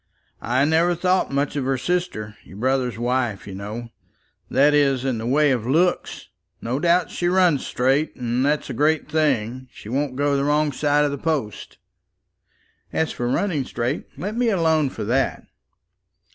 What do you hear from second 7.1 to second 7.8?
she runs